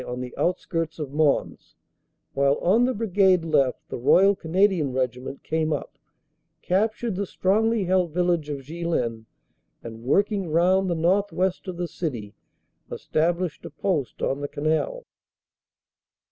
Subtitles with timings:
[0.07, 1.75] on the outskirts of Mons,
[2.33, 5.95] while on the Brigade left the Royal Canadian Regiment came up,
[6.63, 9.25] cap tured the strongly held village of Ghlin,
[9.83, 12.33] and working round the northwest of the city,
[12.91, 15.05] established a post on the canal.